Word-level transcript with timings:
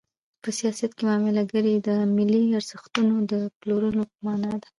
په 0.41 0.49
سیاست 0.59 0.91
کې 0.95 1.03
معامله 1.07 1.43
ګري 1.53 1.73
د 1.87 1.89
ملي 2.15 2.43
ارزښتونو 2.59 3.15
د 3.31 3.33
پلورلو 3.59 4.03
په 4.11 4.17
مانا 4.25 4.53
ده. 4.61 4.67